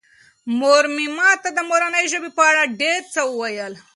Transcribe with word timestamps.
مور 0.59 0.83
مې 0.95 1.05
ماته 1.17 1.49
د 1.53 1.59
مورنۍ 1.69 2.05
ژبې 2.11 2.29
په 2.37 2.43
اړه 2.49 2.63
ډېر 2.81 3.01
څه 3.13 3.21
وویل. 3.29 3.73